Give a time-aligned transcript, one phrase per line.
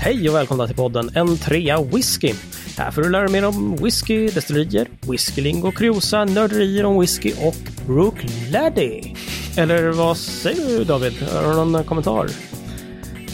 [0.00, 2.32] Hej och välkomna till podden En trea whisky.
[2.78, 7.56] Här får du lära dig mer om whisky, destillerier, whiskylingo, kuriosa, nörderier om whisky och
[7.86, 9.00] Brookladdy.
[9.56, 11.22] Eller vad säger du David?
[11.32, 12.28] Har du någon kommentar?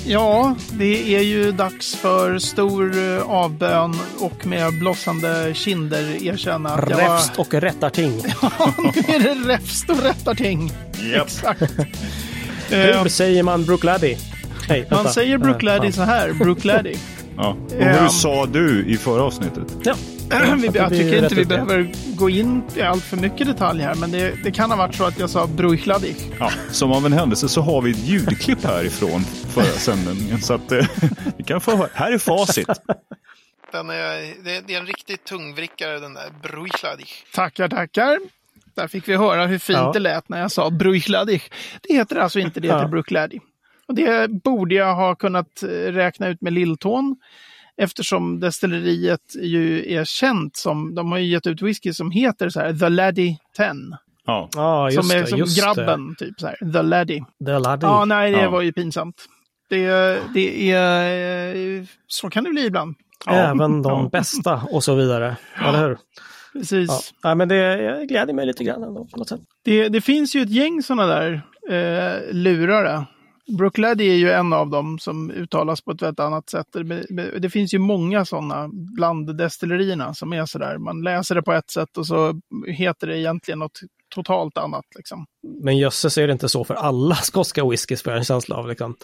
[0.06, 6.90] Ja, det är ju dags för stor eh, avbön och med blossande kinder erkänna att
[6.90, 6.98] jag.
[7.00, 8.22] Räfst och rättarting.
[8.42, 10.72] Ja, nu är det räfst och rättarting.
[11.14, 11.26] Japp.
[11.26, 11.62] Exakt.
[12.70, 14.16] Hur Eh, säger man Brookladdy?
[14.68, 16.94] Hej, Man säger Brookladdy Eh, så här, Brookladdy.
[17.36, 17.56] Ja.
[17.66, 17.98] Och Ehm.
[18.02, 19.76] hur sa du i förra avsnittet?
[19.84, 19.94] Ja.
[20.58, 21.48] vi, det jag tycker inte vi det.
[21.48, 24.94] behöver gå in i allt för mycket detalj här, men det, det kan ha varit
[24.94, 26.14] så att jag sa Brookladdy.
[26.38, 30.40] Ja, som av en händelse så har vi ett ljudklipp härifrån förra sändningen.
[30.40, 30.86] Så att eh,
[31.36, 31.88] vi kan få.
[31.94, 32.66] Här är facit.
[33.72, 37.04] Den är, det, det är en riktigt tungvrickare den där Brookladdy.
[37.34, 38.18] Tackar, tackar.
[38.74, 39.90] Där fick vi höra hur fint Ja.
[39.92, 41.40] det lät när jag sa Brookladdy.
[41.88, 42.88] Det heter alltså inte det, heter Ja.
[43.92, 47.16] Och det borde jag ha kunnat eh, räkna ut med lilltån.
[47.76, 52.60] Eftersom destilleriet ju är känt som, de har ju gett ut whisky som heter så
[52.60, 53.66] här The Laddie 10.
[54.26, 54.48] Ja.
[54.54, 55.26] Ja, just som är det.
[55.26, 56.72] som just grabben, typ så här.
[56.72, 57.24] The Laddie.
[57.38, 57.46] Det.
[57.46, 57.86] The Laddie.
[57.86, 58.50] Ja, nej, det Ja.
[58.50, 59.24] var ju pinsamt.
[59.68, 59.86] Det,
[60.34, 62.94] det är, eh, så kan det bli ibland.
[63.26, 65.36] Även de bästa och så vidare.
[65.68, 65.98] Eller hur?
[66.52, 66.88] Precis.
[66.90, 67.00] Ja.
[67.24, 69.40] Nej, men det gläder mig lite grann ändå på något sätt.
[69.64, 73.04] Det, det finns ju ett gäng sådana där eh, lurare.
[73.58, 76.66] Brookladdy är ju en av dem som uttalas på ett väldigt annat sätt.
[76.72, 80.78] Det, det finns ju många sådana bland destillerierna som är sådär.
[80.78, 83.80] Man läser det på ett sätt och så heter det egentligen något
[84.14, 84.84] totalt annat.
[84.96, 85.26] Liksom.
[85.62, 88.68] Men jösses är det inte så för alla skotska whiskys får jag en känsla av.
[88.68, 88.96] Liksom.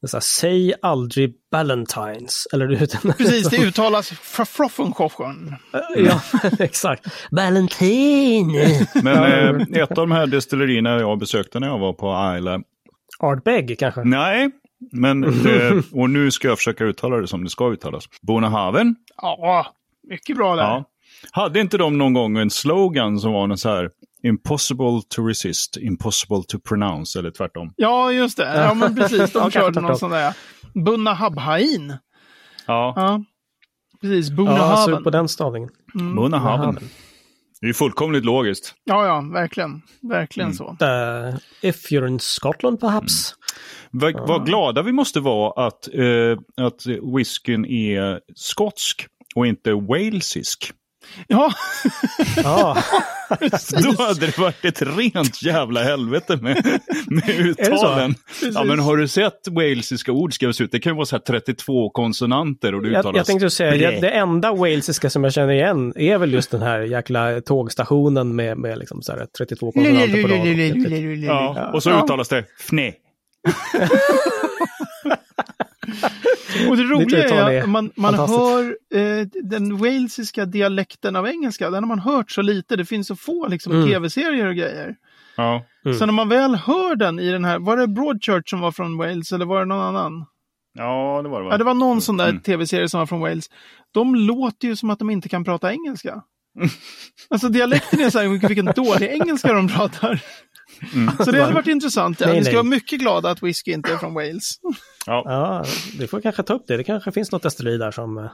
[0.00, 2.46] Det är så här, Säg aldrig Ballantines.
[2.52, 2.76] Eller du.
[3.12, 4.08] Precis, det uttalas
[4.46, 5.54] Froffenkochen.
[5.96, 6.20] ja,
[6.58, 7.06] exakt.
[7.30, 8.86] Ballantine!
[9.02, 12.60] Men eh, ett av de här destillerierna jag besökte när jag var på Isla.
[13.22, 14.04] Ardbeg kanske?
[14.04, 14.50] Nej,
[14.92, 18.04] men det, och nu ska jag försöka uttala det som det ska uttalas.
[18.22, 18.96] Bonahaven.
[19.16, 19.66] Ja,
[20.08, 20.62] mycket bra där.
[20.62, 20.84] Ja.
[21.32, 23.90] Hade inte de någon gång en slogan som var någon så här
[24.22, 27.72] Impossible to resist, impossible to pronounce eller tvärtom?
[27.76, 28.56] Ja, just det.
[28.56, 29.30] Ja, men precis.
[29.34, 30.34] Ja, De körde någon sån där.
[30.74, 31.96] Bunna Habhain.
[32.66, 33.24] Ja, Ja,
[34.00, 34.28] precis.
[34.30, 34.70] Ja, Bonahaven.
[34.70, 35.70] alltså på den stavningen.
[36.16, 36.78] Bonahaven.
[37.60, 38.74] Det är ju fullkomligt logiskt.
[38.84, 39.82] Ja, ja, verkligen.
[40.02, 40.56] Verkligen Mm.
[40.56, 40.64] så.
[40.64, 43.34] Uh, if you're in Scotland perhaps.
[43.90, 50.72] Vad, vad glada vi måste vara att, eh, att whiskyn är skotsk och inte walesisk.
[51.26, 51.52] Ja,
[52.36, 52.76] Ja,
[53.82, 58.14] Då hade det varit ett rent jävla helvete med, med uttalen.
[58.54, 60.72] Ja, men har du sett walesiska ord skrivas ut?
[60.72, 63.16] Det kan ju vara så här 32 konsonanter och det jag, uttalas...
[63.16, 66.62] jag tänkte säga, jag, det enda walesiska som jag känner igen är väl just den
[66.62, 71.24] här jäkla tågstationen med, med liksom så här 32 konsonanter på rad.
[71.24, 72.92] Ja, och så uttalas det fne.
[76.68, 81.70] Och det roliga är att man, man hör eh, den walesiska dialekten av engelska.
[81.70, 82.76] Den har man hört så lite.
[82.76, 83.88] Det finns så få liksom, Mm.
[83.88, 84.96] tv-serier och grejer.
[85.36, 85.64] Ja.
[85.84, 85.98] Mm.
[85.98, 88.96] Så när man väl hör den i den här, var det Broadchurch som var från
[88.98, 90.26] Wales eller var det någon annan?
[90.74, 91.52] ja, det var det va?
[91.54, 92.40] Ja, det var någon sån där Mm.
[92.42, 93.50] tv-serie som var från Wales.
[93.94, 96.22] De låter ju som att de inte kan prata engelska.
[97.30, 100.20] Alltså dialekten är så här, vilken dålig engelska de pratar.
[100.94, 101.16] Mm.
[101.24, 102.20] Så det hade varit intressant.
[102.20, 102.26] Ja.
[102.26, 102.56] Nej, Ni ska nej.
[102.56, 104.50] vara mycket glada att whisky inte är från Wales.
[105.06, 105.22] Ja.
[105.26, 105.64] Ja,
[105.98, 106.76] vi får kanske ta upp det.
[106.76, 108.24] Det kanske finns något destilleri där som eh,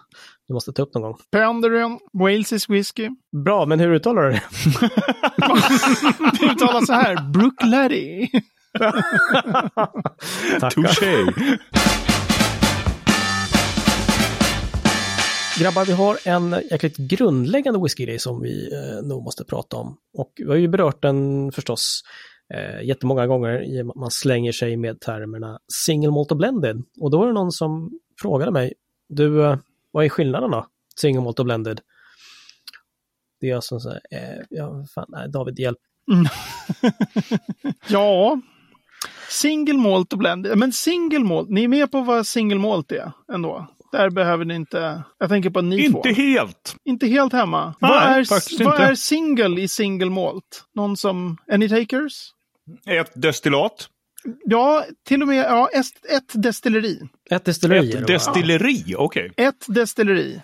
[0.48, 1.16] vi måste ta upp någon gång.
[1.32, 3.08] Penderian, Walesisk whisky.
[3.44, 4.42] Bra, men hur uttalar du det?
[6.40, 7.16] Det uttalas så här.
[10.60, 10.70] Tackar.
[10.70, 11.32] Touché.
[15.58, 19.96] Grabbar, vi har en jäkligt grundläggande whiskygrej som vi eh, nog måste prata om.
[20.18, 22.02] Och vi har ju berört den förstås
[22.54, 26.82] eh, jättemånga gånger man slänger sig med termerna single malt och blended.
[27.00, 27.90] Och då var det någon som
[28.22, 28.74] frågade mig,
[29.08, 29.56] du, eh,
[29.90, 30.66] vad är skillnaden då?
[31.00, 31.80] Single malt och blended?
[33.40, 35.78] Det är alltså så här, eh, ja, fan, nej, David, hjälp.
[37.88, 38.40] Ja,
[39.30, 40.48] single malt och blend.
[40.56, 43.66] Men single malt, ni är med på vad single malt är ändå?
[43.92, 45.02] Där behöver ni inte...
[45.18, 46.22] Jag tänker på ni Inte två.
[46.22, 46.76] helt.
[46.84, 47.74] Inte helt hemma.
[47.80, 47.90] Nej,
[48.30, 50.64] vad är, vad är single i single malt?
[50.74, 51.36] Någon som...
[51.52, 52.32] Any takers?
[52.86, 53.88] Ett destillat.
[54.44, 57.00] Ja, till och med ja, ett, ett destilleri.
[57.30, 57.92] Ett destilleri.
[57.92, 59.32] Ett destilleri, okej.
[59.36, 60.40] Ett destilleri.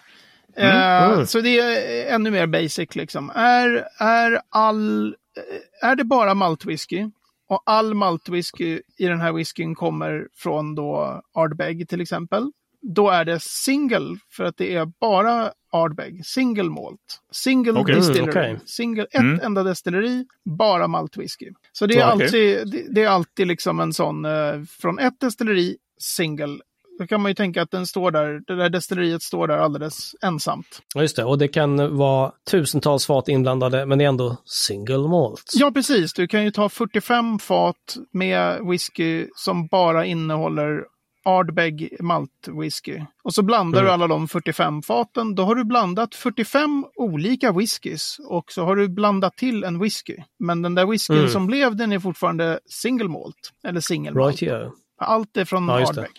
[0.57, 0.77] Mm.
[0.77, 1.27] Eh, Mm.
[1.27, 3.31] Så det är ännu mer basic liksom.
[3.35, 7.11] Är, är, all, eh, är det bara maltwhisky
[7.49, 12.51] och all maltwhisky i den här whiskyn kommer från då Ardbeg till exempel.
[12.83, 17.21] Då är det single för att det är bara Ardbeg, single malt.
[17.33, 17.95] Single Okej.
[17.95, 18.23] distillery.
[18.23, 18.61] Mm, okej.
[18.67, 19.41] Single, ett Mm.
[19.43, 21.51] enda destilleri, bara maltwhisky.
[21.73, 22.25] Så det är, okej.
[22.27, 26.59] alltid, det, det är alltid liksom en sån, eh, från ett destilleri, single
[26.99, 30.15] då kan man ju tänka att den står där, det där destilleriet står där alldeles
[30.23, 30.83] ensamt.
[30.95, 31.25] Ja, just det.
[31.25, 35.51] Och det kan vara tusentals fat inblandade, men det är ändå single malt.
[35.55, 36.13] Ja, precis.
[36.13, 40.85] Du kan ju ta 45 fat med whisky som bara innehåller
[41.25, 43.01] Ardbeg malt whisky.
[43.23, 43.87] Och så blandar Mm.
[43.89, 45.35] du alla de 45 faten.
[45.35, 50.17] Då har du blandat 45 olika whiskys och så har du blandat till en whisky.
[50.39, 51.29] Men den där whiskyn Mm.
[51.31, 53.53] som blev, den är fortfarande single malt.
[53.67, 54.41] Eller single malt.
[54.43, 54.71] Right here.
[54.99, 55.75] Allt är från Ja.
[55.89, 56.11] Ardbeg.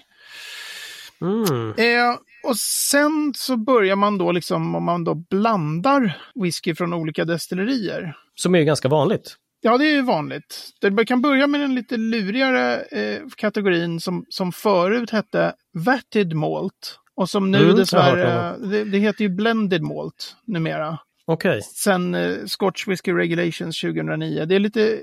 [1.21, 1.69] Mm.
[1.77, 7.25] Eh, och sen så börjar man då liksom, om man då blandar whisky från olika
[7.25, 8.17] destillerier.
[8.35, 9.35] Som är ju ganska vanligt.
[9.65, 10.69] Ja, det är ju vanligt.
[10.81, 15.53] Det kan börja med den lite lurigare eh, kategorin som, som förut hette
[15.85, 16.99] Vatted Malt.
[17.15, 20.97] Och som nu Mm, dessvärre, det, det heter ju Blended Malt numera.
[21.25, 21.61] Okej.
[21.61, 24.45] Sen eh, Scotch Whisky Regulations 2009.
[24.45, 24.97] Det, är lite, eh,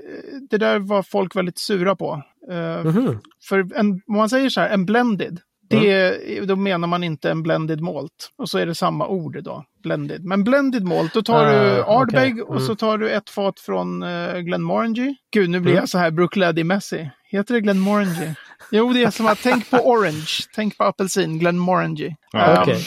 [0.51, 2.23] det där var folk väldigt sura på.
[2.51, 3.19] Eh, Mhm.
[3.49, 5.41] för en, om man säger så här, en blended,
[5.71, 8.31] det, då menar man inte en blended malt.
[8.39, 10.25] Och så är det samma ord då, blended.
[10.25, 12.43] Men blended malt, då tar Ah, du Ardbeg okej.
[12.43, 12.67] och Mm.
[12.67, 15.15] så tar du ett fat från uh, Glenmorangie.
[15.33, 15.81] Gud, nu blir Mm.
[15.83, 17.11] jag så här Brookladdy-mässig.
[17.25, 18.35] Heter det Glenmorangie?
[18.71, 22.17] jo, det är som att tänk på orange, tänk på apelsin, Glenmorangie.
[22.33, 22.85] Ja, Ehm, okej.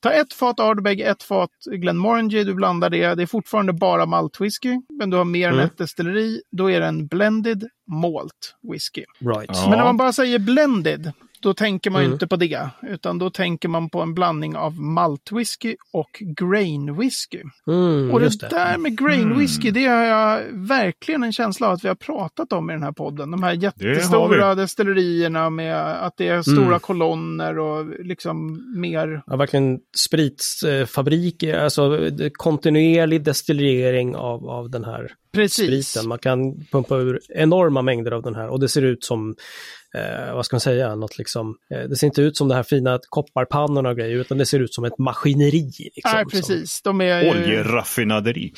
[0.00, 3.14] Ta ett fat Ardbeg, ett fat Glenmorangie, du blandar det.
[3.14, 5.66] Det är fortfarande bara maltwhisky, men du har mer än Mm.
[5.66, 6.42] ett destilleri.
[6.52, 7.68] Då är det en blended
[8.02, 9.04] malt whisky.
[9.20, 9.50] Right.
[9.52, 9.66] Ja.
[9.68, 11.12] Men när man bara säger blended,
[11.44, 12.12] då tänker man ju Mm.
[12.14, 12.68] inte på det.
[12.82, 17.42] Utan då tänker man på en blandning av maltwhisky och grain whisky.
[17.66, 18.48] Mm, och det, just det.
[18.48, 22.52] där med grain whisky, det har jag verkligen en känsla av att vi har pratat
[22.52, 23.30] om i den här podden.
[23.30, 25.76] De här jättestora destillerierna med
[26.06, 26.80] att det är stora Mm.
[26.80, 35.10] kolonner och liksom mer Ja, verkligen spritsfabriker, alltså det- kontinuerlig destillering av, av den här
[35.32, 35.88] Precis.
[35.88, 36.08] spriten.
[36.08, 39.34] Man kan pumpa ur enorma mängder av den här och det ser ut som,
[39.94, 42.62] eh, vad ska man säga, något liksom, eh, det ser inte ut som de här
[42.62, 45.90] fina kopparpannorna och grejer, utan det ser ut som ett maskineri.
[45.94, 46.82] Liksom, Nej, som- precis.
[46.82, 47.30] De är ju...
[47.30, 48.52] Oljeraffinaderi.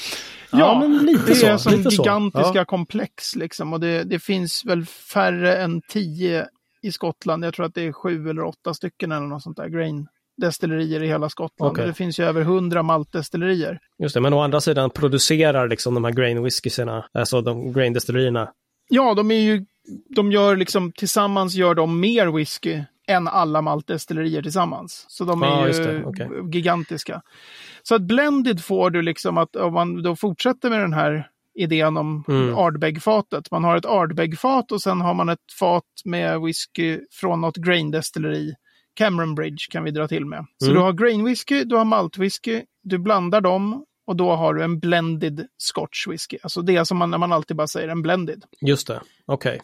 [0.52, 1.46] Ja, men lite det så.
[1.46, 2.64] är som lite gigantiska Ja.
[2.64, 3.72] komplex liksom.
[3.72, 6.46] Och det, det finns väl färre än tio
[6.82, 7.44] i Skottland.
[7.44, 9.68] Jag tror att det är sju eller åtta stycken eller något sånt där.
[9.68, 10.06] Grain
[10.42, 11.78] destillerier i hela Skottland.
[11.78, 13.78] Och det finns ju över hundra maltdestillerier.
[14.02, 17.92] Just det, men å andra sidan producerar liksom de här grain whiskysarna, alltså de grain
[17.92, 18.48] destillerierna.
[18.88, 19.64] Ja, de är ju...
[20.08, 25.04] De gör liksom, tillsammans gör de mer whisky än alla maltdestillerier tillsammans.
[25.08, 26.04] Så de är Ja, ju.
[26.04, 26.28] Okej.
[26.52, 27.22] gigantiska.
[27.82, 31.96] Så att blended får du liksom att om man då fortsätter med den här idén
[31.96, 32.54] om Mm.
[32.54, 33.50] Ardbeg-fatet.
[33.50, 38.54] Man har ett Ardbeg-fat och sen har man ett fat med whisky från något grain-destilleri.
[38.94, 40.44] Cameron Bridge kan vi dra till med.
[40.58, 40.74] Så Mm.
[40.76, 44.62] du har grain whisky, du har malt whisky, du blandar dem och då har du
[44.62, 46.38] en blended scotch whisky.
[46.42, 48.44] Alltså det som man, man alltid bara säger en blended.
[48.60, 49.60] Just det, okej.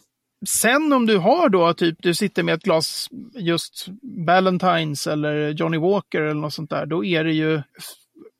[0.48, 3.86] Sen om du har då, typ du sitter med ett glas just
[4.26, 7.62] Ballantines eller Johnny Walker eller något sånt där, då är det ju,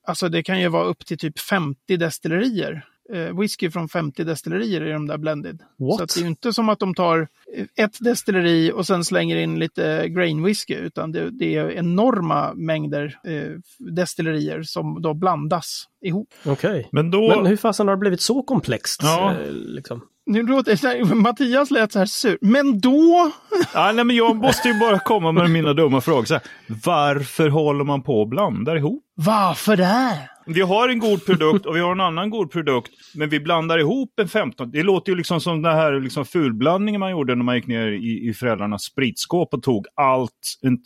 [0.06, 2.86] alltså det kan ju vara upp till typ 50 destillerier.
[3.12, 5.62] Eh, whisky från 50 destillerier i de där blended.
[5.78, 5.96] What?
[5.98, 7.28] Så att det är ju inte som att de tar
[7.76, 13.18] ett destilleri och sen slänger in lite grain whisky, utan det, det är enorma mängder
[13.24, 16.28] eh, destillerier som då blandas ihop.
[16.44, 16.88] Okej.
[16.92, 17.28] Men då...
[17.36, 19.00] Men hur fasen har det blivit så komplext?
[19.02, 19.30] Ja.
[19.30, 20.00] eh, Liksom?
[20.26, 22.38] Nu låter så här, Mattias lät så här sur.
[22.40, 23.30] Men då
[23.74, 26.24] Ja, nej, men jag måste ju bara komma med mina dumma frågor.
[26.24, 26.42] Så här,
[26.84, 29.04] varför håller man på och blandar ihop?
[29.14, 30.28] Varför det?
[30.46, 33.78] Vi har en god produkt och vi har en annan god produkt, men vi blandar
[33.78, 34.70] ihop en 15.
[34.70, 37.88] Det låter ju liksom som den här liksom fulblandningen man gjorde när man gick ner
[37.88, 40.78] i, i föräldrarnas spritskåp och tog allt, en,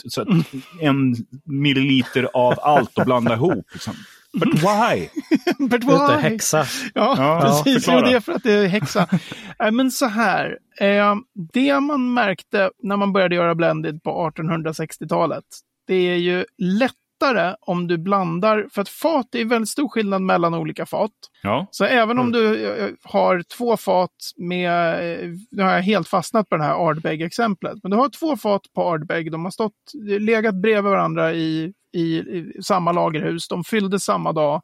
[0.81, 1.15] en
[1.45, 3.67] milliliter av allt och blandade ihop.
[3.73, 3.95] Liksom.
[4.33, 5.09] But why?
[5.69, 6.17] But why?
[6.21, 6.65] häxa.
[6.95, 7.85] Ja, Ja, precis.
[7.85, 8.01] förklara.
[8.01, 9.09] Jo, det är för att det är häxa.
[9.59, 10.59] Nej, men så här.
[10.81, 11.15] Eh,
[11.53, 15.45] det man märkte när man började göra blended på 1860-talet,
[15.87, 20.55] det är ju lättare om du blandar, för att fat är väldigt stor skillnad mellan
[20.55, 21.11] olika fat.
[21.43, 22.33] Ja, Så även om Mm.
[22.41, 24.93] du eh, har två fat med,
[25.23, 28.63] eh, nu har jag helt fastnat på det här Ardbeg-exemplet, men du har två fat
[28.75, 29.73] på Ardbeg, de har stått,
[30.21, 34.63] legat bredvid varandra i, i, i samma lagerhus, de fyllde samma dag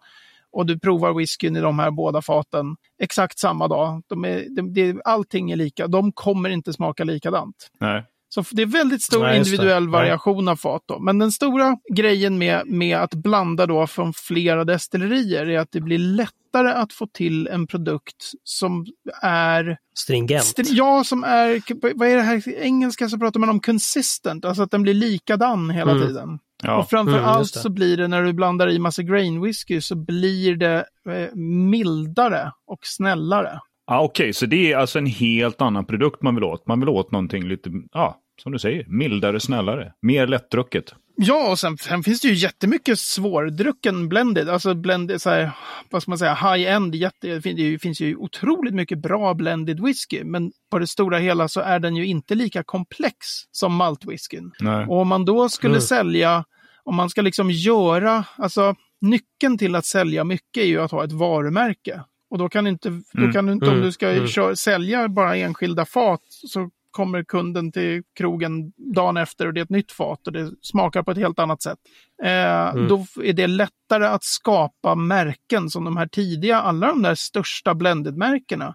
[0.52, 4.02] och du provar whiskyn i de här båda faten exakt samma dag.
[4.08, 7.56] De är, de, det, allting är lika, de kommer inte smaka likadant.
[7.80, 8.04] nej.
[8.34, 9.92] Så det är väldigt stor Nej, individuell Nej.
[9.92, 10.82] variation av fat.
[10.86, 10.98] Då.
[10.98, 15.80] Men den stora grejen med, med att blanda då från flera destillerier är att det
[15.80, 18.86] blir lättare att få till en produkt som
[19.22, 19.76] är...
[19.98, 20.42] Stringent.
[20.42, 21.62] St- ja, som är...
[21.98, 24.94] Vad är det här i engelska så pratar man om consistent, alltså att den blir
[24.94, 26.06] likadan hela Mm.
[26.06, 26.38] tiden.
[26.62, 26.78] Ja.
[26.78, 29.96] Och framför Mm, allt så blir det när du blandar i massa grain whisky så
[29.96, 31.34] blir det eh,
[31.70, 33.60] mildare och snällare.
[33.86, 36.66] Ah, Okej, så det är alltså en helt annan produkt man vill åt.
[36.66, 40.94] Man vill åt någonting lite, ja, som du säger, mildare, snällare, mer lättdrucket.
[41.16, 44.48] Ja, och sen, sen, finns det ju jättemycket svårdrucken blended.
[44.48, 45.50] Alltså blended, så här,
[45.90, 46.94] vad ska man säga, high-end.
[46.94, 50.24] Jätte, det, finns ju, otroligt mycket bra blended whisky.
[50.24, 53.16] Men på det stora hela så är den ju inte lika komplex
[53.50, 54.52] som maltwhiskyn.
[54.88, 55.80] Och om man då skulle mm.
[55.80, 56.44] sälja,
[56.84, 61.04] om man ska liksom göra, alltså nyckeln till att sälja mycket är ju att ha
[61.04, 62.00] ett varumärke.
[62.30, 63.32] Och då kan inte, då mm.
[63.32, 63.78] kan du inte mm.
[63.78, 64.26] om du ska mm.
[64.26, 69.64] köra, sälja bara enskilda fat så kommer kunden till krogen dagen efter och det är
[69.64, 71.78] ett nytt fat och det smakar på ett helt annat sätt.
[72.22, 72.88] Eh, mm.
[72.88, 77.74] Då är det lättare att skapa märken som de här tidiga, alla de där största
[77.74, 78.74] blended-märkena.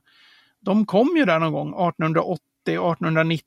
[0.59, 3.43] De kom ju där någon gång 1880, 1890,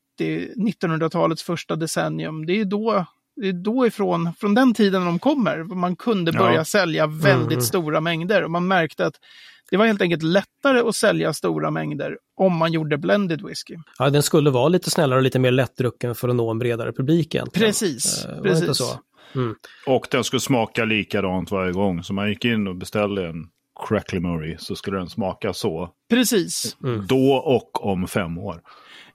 [0.57, 2.47] 1900-talets första decennium.
[2.47, 6.55] Det är då det är då ifrån, från den tiden de kommer, man kunde börja
[6.55, 6.65] ja.
[6.65, 7.61] sälja väldigt mm.
[7.61, 8.45] stora mängder.
[8.45, 9.15] Och man märkte att
[9.71, 13.77] det var helt enkelt lättare att sälja stora mängder om man gjorde blended whisky.
[13.99, 16.93] Ja, den skulle vara lite snällare och lite mer lättdrucken för att nå en bredare
[16.93, 17.67] publik egentligen.
[17.67, 18.77] Precis, eh, precis.
[18.77, 19.01] så?
[19.35, 19.55] Mm.
[19.87, 22.03] Och den skulle smaka likadant varje gång.
[22.03, 23.47] Så man gick in och beställde en
[23.89, 25.91] Crackly Murray så skulle den smaka så.
[26.11, 26.77] Precis.
[26.85, 27.07] Mm.
[27.07, 28.61] Då och om fem år.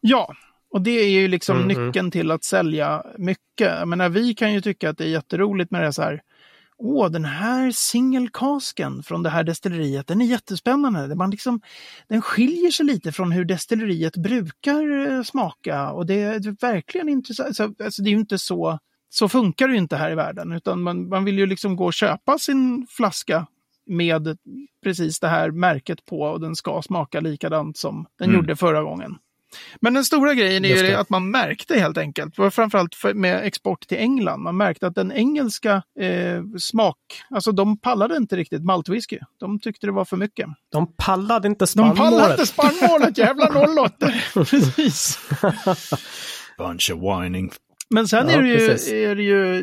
[0.02, 0.34] Ja,
[0.72, 3.40] och det är ju liksom mm, nyckeln till att sälja mycket.
[3.80, 6.22] Jag menar, vi kan ju tycka att det är jätteroligt med det så här.
[6.78, 11.16] Åh, den här singelkasken från det här destilleriet, den är jättespännande.
[11.16, 11.62] Man liksom,
[12.08, 17.48] den skiljer sig lite från hur destilleriet brukar eh, smaka och det är verkligen intressant.
[17.48, 18.80] Alltså, alltså, det är ju inte så,
[19.10, 21.86] så funkar det ju inte här i världen, utan man, man vill ju liksom gå
[21.86, 23.48] och köpa sin flaska
[23.86, 24.38] med
[24.84, 28.36] precis det här märket på och den ska smaka likadant som den mm.
[28.36, 29.18] gjorde förra gången.
[29.82, 33.98] Men den stora grejen är ju att man märkte helt enkelt, framförallt med export till
[33.98, 36.98] England, man märkte att den engelska eh, smak,
[37.30, 39.20] alltså de pallade inte riktigt maltwhisky.
[39.40, 40.48] De tyckte det var för mycket.
[40.72, 41.98] De pallade inte spannmålet.
[41.98, 44.12] De pallade inte spannmålet, jävla 08!
[44.34, 45.20] Precis.
[46.58, 47.52] Bunch of whining
[47.90, 49.60] men sen ja, är det ju, är det ju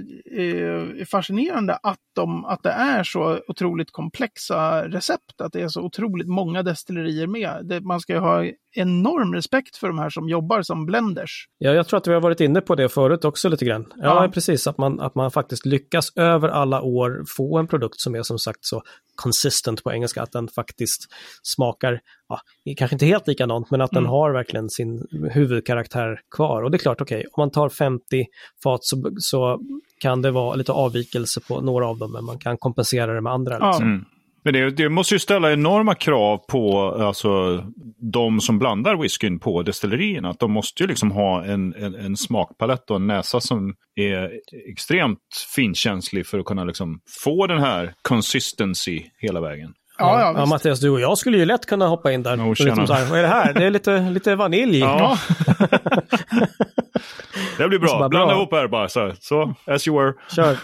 [1.01, 5.83] är fascinerande att, de, att det är så otroligt komplexa recept, att det är så
[5.83, 7.61] otroligt många destillerier med.
[7.65, 11.47] Det, man ska ju ha enorm respekt för de här som jobbar som blenders.
[11.59, 13.93] Ja, jag tror att vi har varit inne på det förut också lite grann.
[13.97, 14.31] Ja, ja.
[14.35, 18.23] precis, att man, att man faktiskt lyckas över alla år få en produkt som är
[18.23, 18.83] som sagt så
[19.15, 21.07] consistent på engelska, att den faktiskt
[21.43, 22.41] smakar, ja,
[22.77, 24.03] kanske inte helt likadant, men att mm.
[24.03, 26.63] den har verkligen sin huvudkaraktär kvar.
[26.63, 28.03] Och det är klart, okej, okay, om man tar 50
[28.63, 29.61] fat så, så
[30.01, 33.33] kan det vara lite avvikelse på några av dem, men man kan kompensera det med
[33.33, 33.69] andra.
[33.69, 33.87] Liksom.
[33.87, 34.05] Mm.
[34.45, 37.65] Men det, det, måste ju ställa enorma krav på alltså,
[38.13, 40.31] de som blandar whiskyn på destillerierna.
[40.31, 44.31] Att de måste ju liksom ha en, en, en, smakpalett och en näsa som är
[44.71, 45.19] extremt
[45.55, 49.75] finkänslig för att kunna liksom få den här consistency hela vägen.
[49.99, 52.37] Ja, ja, ja, Mattias, du och jag skulle ju lätt kunna hoppa in där.
[52.37, 53.55] Oh, liksom så här, vad är det här?
[53.55, 54.79] Det är lite, lite vanilj.
[54.79, 55.19] Ja.
[57.59, 58.09] det blir bra.
[58.09, 58.89] Blanda ihop här bara.
[58.89, 60.13] Så, så as you were.
[60.37, 60.59] Kör.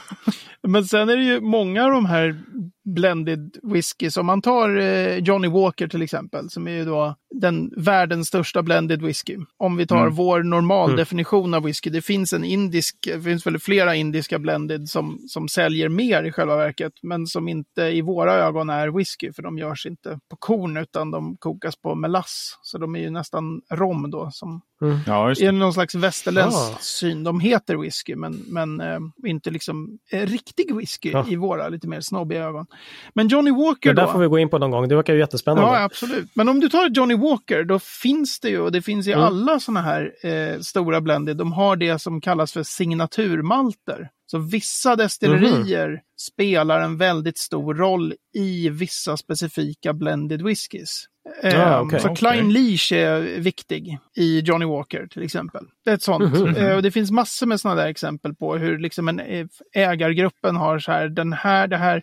[0.68, 2.40] Men sen är det ju många av de här
[2.84, 4.10] blended whisky.
[4.18, 8.62] Om man tar eh, Johnny Walker till exempel, som är ju då den världens största
[8.62, 9.38] blended whisky.
[9.56, 10.14] Om vi tar mm.
[10.14, 11.54] vår normaldefinition mm.
[11.54, 11.90] av whisky.
[11.90, 16.32] Det finns en indisk, det finns väl flera indiska blended som, som säljer mer i
[16.32, 20.36] själva verket, men som inte i våra ögon är whisky, för de görs inte på
[20.36, 22.58] korn utan de kokas på melass.
[22.62, 24.98] Så de är ju nästan rom då, som mm.
[25.06, 26.78] ja, är någon slags västerländsk ah.
[26.80, 27.24] syn.
[27.24, 31.24] De heter whisky, men, men äh, inte liksom äh, riktig whisky ah.
[31.28, 32.66] i våra lite mer snobbiga ögon.
[33.14, 35.18] Men Johnny Walker Det där får vi gå in på någon gång, det verkar ju
[35.18, 35.70] jättespännande.
[35.70, 36.30] Ja, absolut.
[36.34, 39.24] Men om du tar Johnny Walker, då finns det ju, och det finns i mm.
[39.24, 44.10] alla sådana här eh, stora blended, de har det som kallas för signaturmalter.
[44.30, 46.00] Så vissa destillerier mm.
[46.20, 51.04] spelar en väldigt stor roll i vissa specifika blended whiskys.
[51.42, 52.62] Ah, okay, så Klein okay.
[52.62, 55.64] Leash är viktig i Johnny Walker till exempel.
[55.84, 56.36] Det är ett sånt.
[56.36, 56.80] Mm -hmm.
[56.80, 60.92] det finns massor med sådana där exempel på hur liksom en eh, ägargruppen har så
[60.92, 62.02] här, den här, det här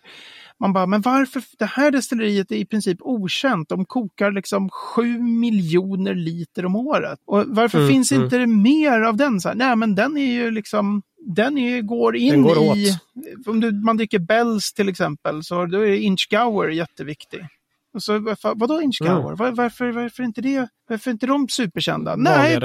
[0.60, 1.42] man bara, men varför?
[1.58, 3.68] Det här destilleriet är i princip okänt.
[3.68, 7.18] De kokar liksom sju miljoner liter om året.
[7.26, 8.24] Och varför mm, finns mm.
[8.24, 9.40] inte det mer av den?
[9.40, 11.02] Så här, nej, men den är ju liksom
[11.34, 12.90] den är, går in den går i...
[12.90, 13.46] Åt.
[13.46, 17.46] Om du, man dricker Bells till exempel, så då är Inchgower jätteviktig.
[17.94, 19.20] Och så, varför, vadå Inchgower?
[19.20, 19.36] Mm.
[19.36, 20.68] Var, varför, varför, inte det?
[20.88, 22.16] Varför inte de superkända?
[22.16, 22.60] Nej,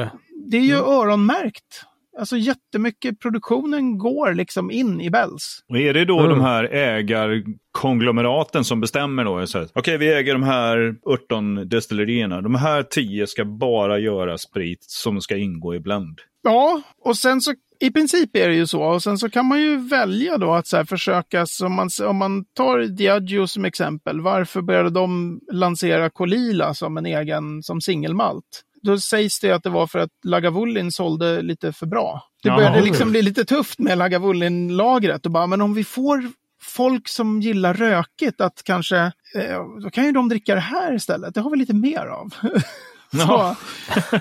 [0.51, 0.85] det är ju mm.
[0.85, 1.85] öronmärkt.
[2.19, 5.63] Alltså jättemycket produktionen går liksom in i Bells.
[5.69, 6.29] Och är det då mm.
[6.29, 9.31] de här ägarkonglomeraten som bestämmer då?
[9.31, 12.41] Okej, okay, vi äger de här 18 destillerierna.
[12.41, 16.19] De här 10 ska bara göra sprit som ska ingå i blend.
[16.41, 18.83] Ja, och sen så I princip är det ju så.
[18.83, 22.45] Och sen så kan man ju välja då att så försöka, om man, om man
[22.55, 28.63] tar Diageo som exempel, varför började de lansera Colila som en egen, som singelmalt?
[28.83, 32.23] Då sägs det att det var för att Lagavulin sålde lite för bra.
[32.43, 32.85] Det började Jaha.
[32.85, 37.73] liksom bli lite tufft med Lagavulin-lagret och bara, men om vi får folk som gillar
[37.73, 38.97] rökigt att kanske,
[39.35, 41.33] eh, då kan ju de dricka det här istället.
[41.33, 42.33] Det har vi lite mer av.
[43.11, 43.55] Så,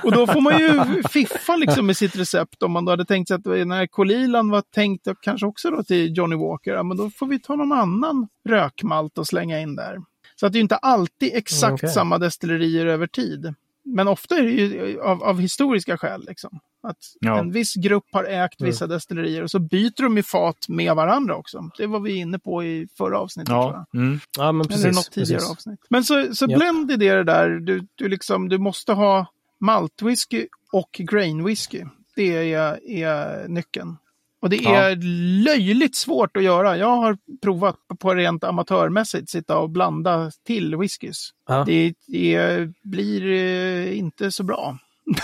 [0.04, 3.28] och då får man ju fiffa liksom med sitt recept om man då hade tänkt
[3.28, 6.72] sig att den här Kolilan var tänkt kanske också då till Johnny Walker.
[6.72, 9.98] Ja, men då får vi ta någon annan rökmalt och slänga in där.
[10.36, 11.88] Så att det är inte alltid exakt Okej.
[11.88, 13.54] samma destillerier över tid.
[13.84, 16.24] Men ofta är det ju av, av historiska skäl.
[16.28, 16.60] Liksom.
[16.82, 17.38] Att Ja.
[17.38, 21.36] en viss grupp har ägt vissa destillerier och så byter de i fat med varandra
[21.36, 21.70] också.
[21.78, 23.48] Det var vi inne på i förra avsnittet.
[23.48, 23.86] tror jag.
[23.90, 24.20] Ja, mm.
[24.38, 24.84] Ja, men precis.
[24.84, 25.50] Eller något tidigare precis.
[25.50, 25.80] avsnitt.
[25.90, 29.26] Men så, så blend är det där, du, du, liksom, du måste ha
[29.60, 31.84] maltwhisky och grain whisky.
[32.16, 33.96] Det är, är nyckeln.
[34.42, 34.70] Och det Ja.
[34.74, 34.96] är
[35.44, 36.76] löjligt svårt att göra.
[36.76, 41.30] Jag har provat på rent amatörmässigt sitta och blanda till whiskys.
[41.48, 41.64] Ja.
[41.66, 44.78] Det, det blir eh, inte så bra.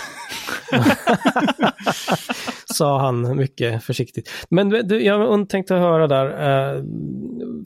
[2.73, 4.29] Sa han mycket försiktigt.
[4.49, 6.83] Men du, jag tänkte höra där, eh,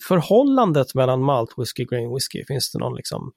[0.08, 3.32] förhållandet mellan malt whisky och grain whisky, finns det någon liksom,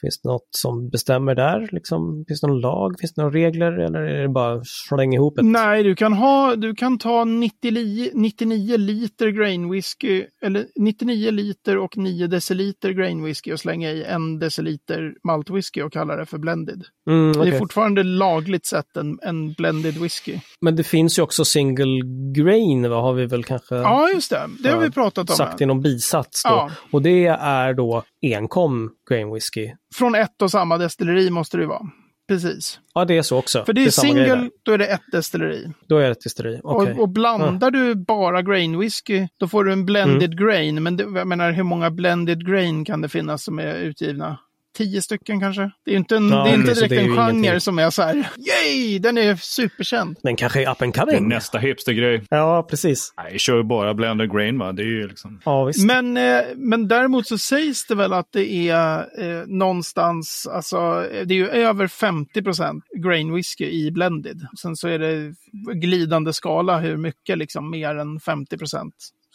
[0.00, 1.68] finns det något som bestämmer där?
[1.72, 5.38] Liksom, finns det någon lag, finns det några regler eller är det bara släng ihop
[5.38, 5.44] ett?
[5.44, 11.78] Nej, du kan, ha, du kan ta 99, 99 liter grain whisky, eller 99 liter
[11.78, 16.26] och 9 deciliter grain whisky och slänga i en deciliter malt whisky och kalla det
[16.26, 16.82] för blended.
[17.10, 17.52] Mm, Det okej.
[17.54, 20.38] är fortfarande lagligt sett en, en blended whisky.
[20.60, 22.00] Men det finns ju också single
[22.34, 24.48] grain, vad har vi väl kanske Ja, just det.
[24.62, 25.36] Det har vi pratat om.
[25.36, 26.50] sagt i någon bisats då.
[26.50, 26.70] Ja.
[26.92, 29.70] Och det är då enkom grain whisky.
[29.94, 31.86] Från ett och samma destilleri måste det ju vara.
[32.28, 32.80] Precis.
[32.94, 33.64] Ja, det är så också.
[33.64, 35.72] För det är samma grej single, då är det ett destilleri.
[35.88, 36.60] Då är det ett distilleri.
[36.64, 36.92] Okej.
[36.92, 40.46] Och, och blandar du bara grain whisky, då får du en blended Mm.
[40.46, 40.82] grain.
[40.82, 44.38] Men det, jag menar, hur många blended grain kan det finnas som är utgivna?
[44.78, 45.62] Tio stycken kanske?
[45.84, 47.60] Det är ju inte, en, Ja, det är inte direkt det är en genre ingenting.
[47.60, 50.16] som är så här, yay, den är superkänd.
[50.22, 51.28] Den kanske är up and Det är coming.
[51.28, 52.22] nästa hipstergrej.
[52.30, 53.12] Ja, precis.
[53.16, 54.72] Nej, jag kör ju bara blended grain va.
[54.72, 55.40] Det är ju liksom...
[55.44, 55.84] Ja, visst.
[55.86, 60.76] Men, eh, men däremot så sägs det väl att det är eh, någonstans, alltså
[61.24, 64.46] det är ju över 50% grain whisky i blended.
[64.62, 65.32] Sen så är det
[65.74, 68.56] glidande skala hur mycket liksom mer än 50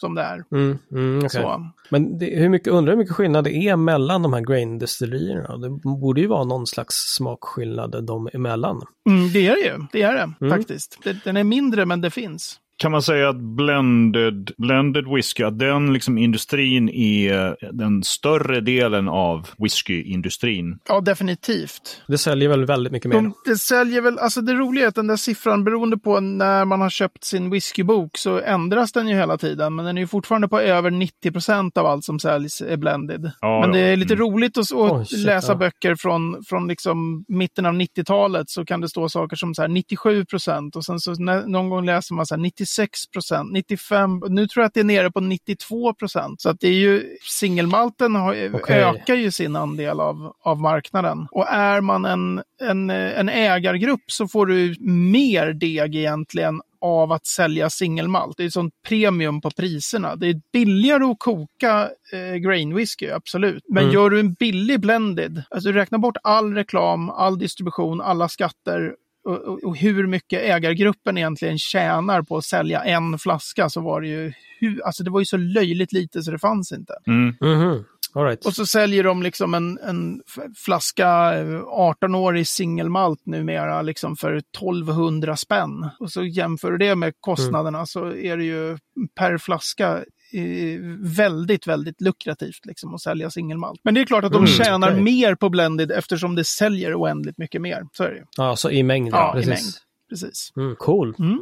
[0.00, 0.44] som det är.
[0.52, 1.30] Mm, mm, okej.
[1.30, 1.70] Så.
[1.90, 5.56] Men det, hur mycket, undrar hur mycket skillnad det är mellan de här grain-destillerierna?
[5.56, 8.82] Det borde ju vara någon slags smakskillnad dem emellan.
[9.08, 10.58] Mm, det är det ju, det är det Mm.
[10.58, 10.98] faktiskt.
[11.04, 12.60] Det, den är mindre men det finns.
[12.76, 19.08] Kan man säga att blended, blended whisky, att den liksom industrin är den större delen
[19.08, 20.78] av whiskyindustrin?
[20.88, 22.02] Ja, definitivt.
[22.08, 23.16] Det säljer väl väldigt mycket mer.
[23.16, 26.64] De, det säljer väl, alltså det roliga är att den där siffran beroende på när
[26.64, 29.74] man har köpt sin whiskybok så ändras den ju hela tiden.
[29.74, 33.30] Men den är ju fortfarande på över 90 procent av allt som säljs är blended.
[33.40, 34.26] Ja, men det är lite Mm.
[34.26, 35.56] roligt att, att Oj, shit, läsa ja.
[35.58, 39.68] böcker från, från liksom mitten av 90-talet så kan det stå saker som så här
[39.68, 44.22] 97 procent och sen så nä- någon gång läser man så här 96 procent, 95,
[44.28, 46.40] nu tror jag att det är nere på 92 procent.
[46.40, 48.80] Så att det är ju, singelmalten har, Okej.
[48.82, 51.26] ökar ju sin andel av, av marknaden.
[51.30, 57.26] Och är man en, en, en ägargrupp så får du mer deg egentligen av att
[57.26, 58.36] sälja singelmalt.
[58.36, 60.16] Det är sånt premium på priserna.
[60.16, 63.64] Det är billigare att koka eh, grain whisky, absolut.
[63.68, 63.94] Men Mm.
[63.94, 68.94] gör du en billig blended, alltså du räknar bort all reklam, all distribution, alla skatter
[69.24, 74.08] och, och, hur mycket ägargruppen egentligen tjänar på att sälja en flaska så var det
[74.08, 76.94] ju, hu- alltså det var ju så löjligt lite så det fanns inte.
[77.06, 77.34] Mm.
[77.40, 77.84] Mhm.
[78.16, 78.46] All right.
[78.46, 80.22] Och så säljer de liksom en, en
[80.56, 85.90] flaska eh, 18-årig singelmalt numera liksom för 1200 spänn.
[85.98, 88.78] Och så jämför du det med kostnaderna så är det ju
[89.18, 93.80] per flaska eh, väldigt, väldigt lukrativt liksom att sälja singelmalt.
[93.84, 95.02] Men det är klart att de Mm, tjänar okej.
[95.02, 97.82] mer på blended eftersom det säljer oändligt mycket mer.
[97.92, 98.24] Så är det.
[98.36, 99.08] Ja, så i mängd.
[99.14, 99.48] Ja, i precis.
[99.48, 99.74] mängd.
[100.10, 100.52] Precis.
[100.56, 101.14] Mm, cool.
[101.18, 101.40] Mm.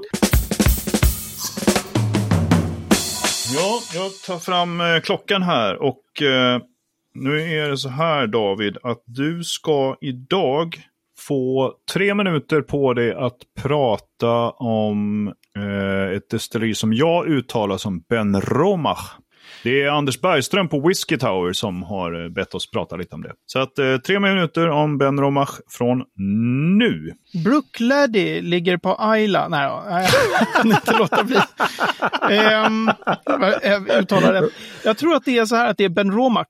[3.55, 6.61] Ja, jag tar fram eh, klockan här och eh,
[7.14, 10.81] nu är det så här David att du ska idag
[11.28, 18.00] få tre minuter på dig att prata om eh, ett destilleri som jag uttalar som
[18.08, 19.18] Ben Romach.
[19.62, 23.22] Det är Anders Bergström på Whiskey Tower som har eh, bett oss prata lite om
[23.22, 23.32] det.
[23.46, 26.02] Så att eh, tre minuter om Ben Romach från
[26.78, 27.12] nu.
[27.44, 29.48] Brookladdy ligger på Ayla.
[29.48, 29.70] Nej,
[30.38, 31.36] jag kan inte låta bli.
[32.66, 32.90] Um,
[33.62, 34.48] jag uttalar det.
[34.84, 36.46] Jag tror att det är så här att det är Ben Romach.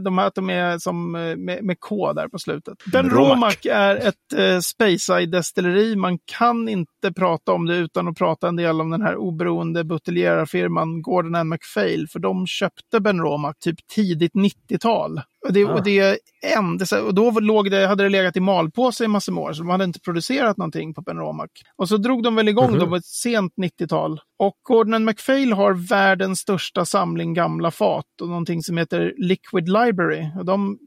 [0.00, 2.74] De här att de är som eh, med, med K där på slutet.
[2.92, 3.66] Ben Romach.
[3.66, 5.96] Är ett uh, Speyside-destilleri.
[5.96, 9.84] Man kan inte prata om det utan att prata en del om den här oberoende
[9.84, 12.08] buteljerarfirman Gordon and MacPhail.
[12.08, 15.20] För de köpte Ben Romach typ tidigt 90-tal.
[15.46, 16.18] Och, det, och, det
[16.56, 19.62] ände, och då låg det, hade det legat i malpåse i massor med år, så
[19.62, 21.50] de hade inte producerat någonting på Ben Romach.
[21.76, 22.78] Och så drog de väl igång Mhm.
[22.78, 24.20] då på ett sent 90-tal.
[24.38, 30.26] Och Gordon MacPhail har världens största samling gamla fat och någonting som heter Liquid Library.
[30.38, 30.78] Och de,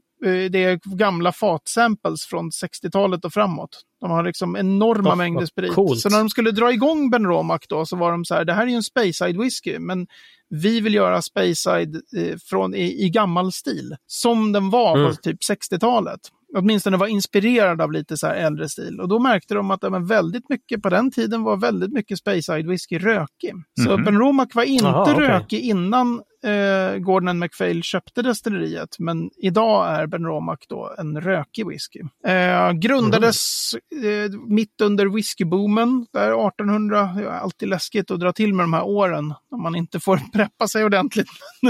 [0.50, 3.80] det är gamla fatsamples från 60-talet och framåt.
[4.00, 5.74] De har liksom enorma Oh, mängder sprit.
[5.74, 6.00] coolt.
[6.00, 8.52] Så när de skulle dra igång Ben Romach då så var de så här, det
[8.52, 10.06] här är ju en Speyside whisky, men
[10.50, 13.96] vi vill göra Speyside eh, från, i, i gammal stil.
[14.06, 15.10] Som den var Mm.
[15.10, 16.20] på typ 60-talet.
[16.56, 19.00] Åtminstone var inspirerad av lite så här äldre stil.
[19.00, 22.66] Och då märkte de att men väldigt mycket på den tiden var väldigt mycket Speyside
[22.68, 23.52] whisky rökig.
[23.84, 24.04] Så Mhm.
[24.04, 25.14] Ben Romach var inte Aha, okej.
[25.28, 28.98] rökig innan eh, Gordon McPhail köpte destilleriet.
[28.98, 32.00] Men idag är Ben Romach då en rökig whisky.
[32.26, 37.10] Eh, grundades eh, mitt under whiskyboomen, där 1800.
[37.16, 40.16] Det är alltid läskigt att dra till med de här åren om man inte får
[40.32, 41.28] preppa sig ordentligt.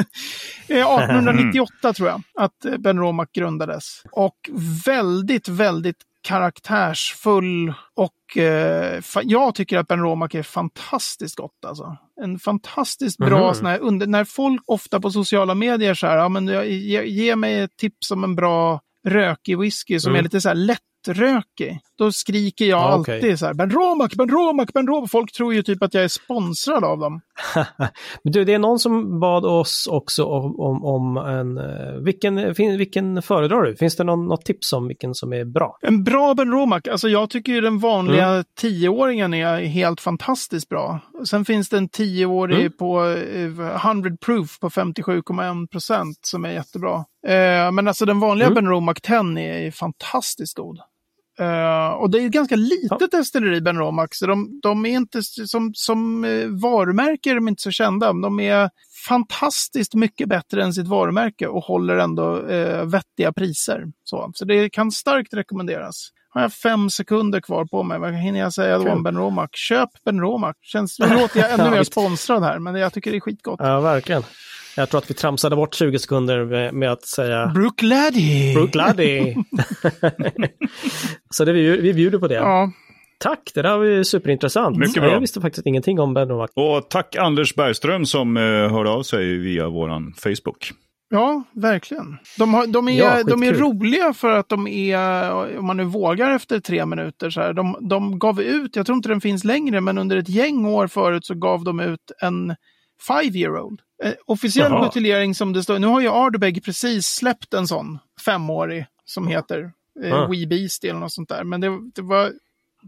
[0.70, 4.02] Eh, 1898 tror jag att Ben Romach grundades.
[4.12, 4.50] Och
[4.87, 11.96] väldigt, väldigt karaktärsfull och eh, jag tycker att Ben Romach är fantastiskt gott alltså.
[12.22, 13.54] En fantastiskt bra Mhm.
[13.54, 17.04] sån här, under, när folk ofta på sociala medier så här, ja men jag- ge,
[17.04, 20.18] ge mig ett tips om en bra rökig whisky som Mm.
[20.18, 21.81] är lite så här lättrökig.
[21.98, 23.14] Då skriker jag Ja, okej.
[23.14, 25.11] alltid så här, Ben Romach, Ben Romach, Ben Romach.
[25.11, 27.20] Folk tror ju typ att jag är sponsrad av dem.
[28.22, 31.58] Men du, det är någon som bad oss också om, om, om en...
[31.58, 33.76] eh, Vilken, vilken föredrar du?
[33.76, 35.78] Finns det någon, något tips om vilken som är bra?
[35.82, 38.44] En bra Ben Romach, alltså jag tycker ju den vanliga Mm.
[38.61, 41.00] tioåringen är helt fantastiskt bra.
[41.30, 42.72] Sen finns det en tioårig Mm.
[42.72, 46.94] på eh, 100 proof på 57,1 procent som är jättebra.
[47.26, 48.54] Eh, men alltså den vanliga Mm.
[48.54, 50.78] Ben Romach 10 är fantastiskt god.
[51.38, 55.22] Eh, och det är ett ganska litet destilleri Ben Romach, så de, de är inte
[55.22, 58.12] som, som uh, varumärke är de inte så kända.
[58.12, 58.70] De är
[59.09, 63.85] fantastiskt mycket bättre än sitt varumärke och håller ändå eh, vettiga priser.
[64.05, 66.11] Så, så det kan starkt rekommenderas.
[66.31, 69.51] Har jag fem sekunder kvar på mig, vad hinner jag säga då om Ben Romach?
[69.53, 70.20] Köp Ben.
[70.62, 73.61] Känns, nu låter jag ännu Ja, mer sponsrad här, men jag tycker det är skitgott.
[73.62, 74.22] Ja, verkligen.
[74.78, 78.54] Jag tror att vi tramsade bort 20 sekunder med, med att säga Brook Laddie!
[78.54, 79.36] Brook Laddie.
[81.30, 82.34] Så det, vi, vi bjuder på det.
[82.34, 82.72] Ja,
[83.20, 84.76] Tack, det där var ju superintressant.
[84.76, 85.12] Mycket bra.
[85.12, 86.50] Jag visste faktiskt ingenting om Ben Novak.
[86.54, 90.72] Och tack Anders Bergström som eh, hörde av sig via våran Facebook.
[91.10, 92.16] Ja, verkligen.
[92.38, 95.84] De, har, de, är, Ja, de är roliga för att de är, om man nu
[95.84, 99.44] vågar efter tre minuter, så här, de, de gav ut, jag tror inte den finns
[99.44, 102.56] längre, men under ett gäng år förut så gav de ut en
[103.08, 103.80] five-year-old.
[104.04, 104.84] Eh, officiell Jaha.
[104.87, 109.72] buteljering som det står, nu har ju Ardbeg precis släppt en sån femårig som heter
[110.04, 110.26] eh, Ah.
[110.28, 111.44] Wee Beastie eller något sånt där.
[111.44, 112.32] Men det, det var,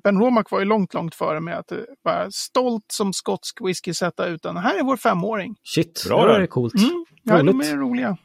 [0.05, 3.94] Ben Romach var ju långt, långt före med att det var stolt som skotsk whisky
[3.94, 4.57] sätta ut den.
[4.57, 5.57] Här är vår femåring.
[5.62, 6.75] Shit, Bra det det coolt.
[6.75, 7.05] Mm.
[7.23, 7.68] Ja, de Roligt.
[7.73, 8.16] är roliga.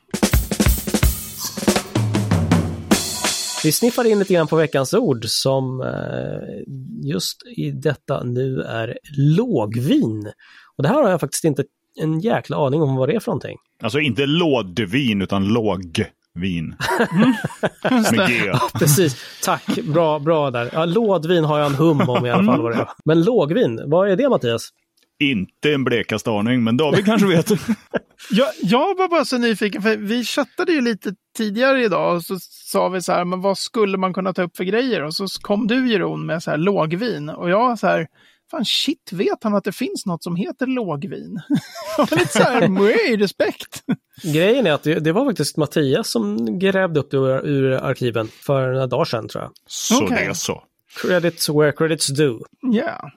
[3.64, 6.64] Vi sniffar in lite grann på veckans ord som eh,
[7.10, 10.32] just i detta nu är lågvin.
[10.78, 11.64] Och det här har jag faktiskt inte
[12.02, 13.58] en jäkla aning om vad det är för någonting.
[13.84, 16.76] Alltså inte lådvin utan lågvin.
[17.92, 18.30] Just Med.
[18.30, 18.52] G.
[18.74, 20.70] Precis, tack, bra, bra där.
[20.74, 22.88] Ja, lådvin har jag en hum om i alla fall vad det är.
[23.06, 24.70] Men lågvin, vad är det Mattias?
[25.20, 27.50] Inte en blekaste aning, men David kanske vet.
[28.32, 32.40] Jag, jag var bara så nyfiken, för vi chattade ju lite tidigare idag och så
[32.40, 35.04] sa vi så här, men vad skulle man kunna ta upp för grejer?
[35.04, 38.08] Och så kom du Jeroen med så här lågvin och jag så här,
[38.56, 41.42] fan shit, vet han att det finns något som heter lågvin?
[42.12, 43.84] lite så här, "Mwah, respekt.
[44.24, 48.28] Grejen är att det, det var faktiskt Mattias som grävde upp det ur, ur arkiven
[48.28, 49.52] för några dagar sedan tror jag.
[49.68, 50.18] Så Okej.
[50.18, 50.64] det är så.
[51.02, 52.40] Credits where credits do.
[52.62, 53.12] Ja,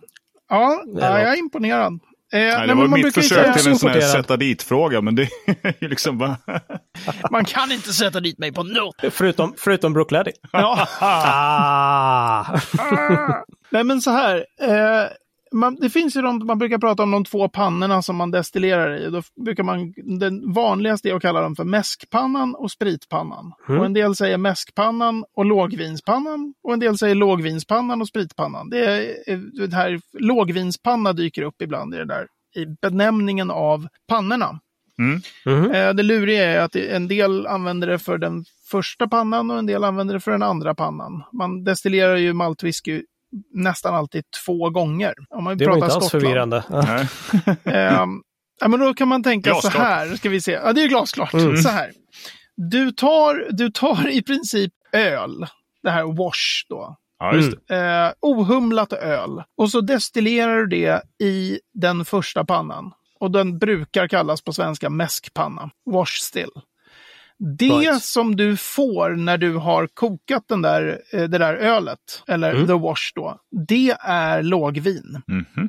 [0.48, 2.01] ja, ja jag är imponerad.
[2.33, 5.01] Eh, nej, Nej, det men var man mitt försök till en sån här sätta dit-fråga,
[5.01, 5.22] men det
[5.62, 6.37] är ju liksom bara...
[7.31, 8.96] Man kan inte sätta dit mig på något.
[9.11, 10.12] Förutom, förutom Brook.
[10.53, 10.88] Ja.
[11.01, 12.61] Ah!
[13.70, 14.46] Nej men så här.
[14.61, 15.07] Eh,
[15.52, 18.96] man, det finns ju de, man brukar prata om de två pannorna som man destillerar
[18.96, 19.11] i.
[19.11, 23.52] Då brukar man, den vanligaste är att kalla dem för mäskpannan och spritpannan.
[23.68, 23.80] Mm.
[23.80, 26.54] Och en del säger mäskpannan och lågvinspannan.
[26.62, 28.70] Och en del säger lågvinspannan och spritpannan.
[28.70, 33.87] Det, är, eh, det här, lågvinspanna dyker upp ibland i det där i benämningen av
[34.08, 34.61] pannorna.
[34.98, 35.70] Mm.
[35.70, 39.66] Eh, det luriga är att en del använder det för den första pannan och en
[39.66, 41.22] del använder det för den andra pannan.
[41.32, 43.02] Man destillerar ju maltwhisky
[43.55, 45.14] nästan alltid två gånger.
[45.31, 46.64] Om man Det var pratar inte alls förvirrande.
[46.71, 46.99] Ja.
[47.73, 48.23] Ehm,
[48.61, 49.87] ja, men då kan man tänka så Glasklart.
[49.87, 50.53] här, ska vi se.
[50.53, 51.35] Ja, det är glasklart.
[51.35, 51.57] Mm.
[51.57, 51.93] Så här.
[52.57, 55.47] Du tar, du tar i princip öl,
[55.83, 56.97] det här wash då.
[57.19, 57.77] Ja, just det.
[57.77, 59.43] Eh, ohumlat öl.
[59.57, 62.93] Och så destillerar du det i den första pannan.
[63.21, 65.71] Och den brukar kallas på svenska mäskpanna.
[65.91, 66.51] Wash still.
[67.59, 68.03] Det Right.
[68.03, 72.66] som du får när du har kokat den där, eh, det där ölet, eller Mm.
[72.66, 75.22] the wash då, det är lågvin.
[75.27, 75.68] Mhm.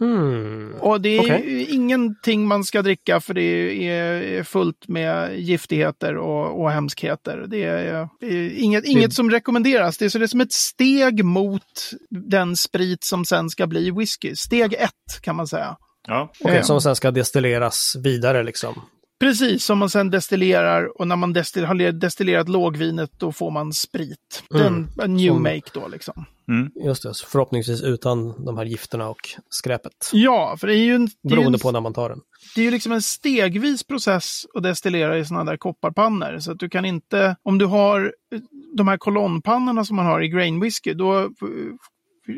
[0.00, 0.74] Mhm.
[0.80, 6.60] Och det är ju ingenting man ska dricka för det är fullt med giftigheter och,
[6.62, 7.44] och hemskheter.
[7.48, 9.98] Det är, det är inget, inget som rekommenderas.
[9.98, 13.90] Det är, så det är som ett steg mot den sprit som sen ska bli
[13.90, 14.36] whisky.
[14.36, 15.76] Steg ett kan man säga.
[16.08, 16.32] Ja.
[16.48, 18.74] Eh, som sen ska destilleras vidare liksom.
[19.20, 23.72] Precis, som man sen destillerar och när man destil, har destillerat lågvinet då får man
[23.72, 24.42] sprit.
[24.50, 24.88] Den, Mm.
[25.02, 26.24] en new Som- make då liksom.
[26.84, 29.16] Just det, förhoppningsvis utan de här gifterna och
[29.50, 29.92] skräpet.
[30.12, 32.08] Ja, för det är ju en, det är ju Beroende en på när man tar
[32.08, 32.20] den.
[32.54, 36.38] det är ju liksom en stegvis process att destillera i sådana där kopparpannor.
[36.38, 38.40] Så att du kan inte, om du har eh,
[38.76, 41.28] de här kolonnpannorna som man har i grain whisky, då eh,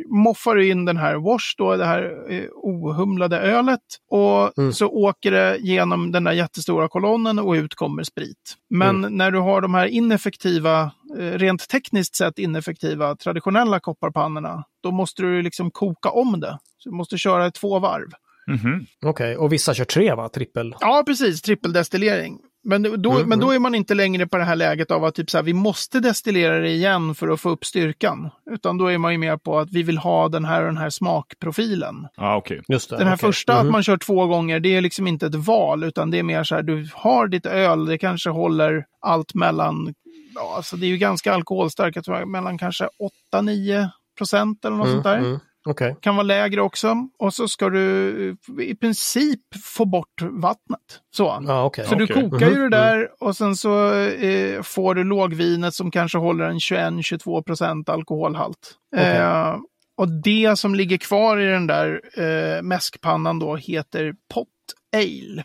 [0.08, 3.80] moffar du in den här wash, då, det här eh, ohumlade ölet.
[4.10, 4.72] Och Mm.
[4.72, 8.54] så åker det genom den där jättestora kolonnen och ut kommer sprit.
[8.70, 9.16] Men Mm.
[9.16, 15.22] när du har de här ineffektiva, eh, rent tekniskt sett ineffektiva traditionella kopparpannorna, då måste
[15.22, 16.58] du liksom koka om det.
[16.78, 18.08] Så du måste köra två varv.
[18.48, 18.86] Mhm.
[19.04, 20.28] Okej, och vissa kör tre va?
[20.28, 20.74] Trippel?
[20.80, 21.42] Ja, precis.
[21.42, 22.38] Trippeldestillering.
[22.68, 25.14] Men då, Mm, men då är man inte längre på det här läget av att
[25.14, 28.30] typ så här, vi måste destillera det igen för att få upp styrkan.
[28.50, 30.76] Utan då är man ju mer på att vi vill ha den här och den
[30.76, 32.08] här smakprofilen.
[32.16, 32.62] Ja, okej.
[32.68, 32.96] Just det.
[32.96, 33.28] Den här okej.
[33.28, 33.66] första, Mhm.
[33.66, 36.44] att man kör två gånger, det är liksom inte ett val, utan det är mer
[36.44, 39.94] så här, du har ditt öl, det kanske håller allt mellan,
[40.34, 42.88] ja, alltså det är ju ganska alkoholstarkt, jag tror mellan kanske
[43.32, 45.96] 8-9 procent eller något Mm, sånt där Okej.
[46.00, 46.96] kan vara lägre också.
[47.18, 50.80] Och så ska du i princip få bort vattnet.
[51.16, 51.42] Så.
[51.46, 51.86] Ja, okej.
[51.86, 52.30] Så du okej.
[52.30, 56.44] kokar ju Mhm, det där och sen så eh, får du lågvinet som kanske håller
[56.44, 58.74] en 21-22 procent alkoholhalt.
[58.96, 59.56] Eh,
[59.96, 64.48] och det som ligger kvar i den där eh, mäskpannan då heter pot
[64.96, 65.44] ale.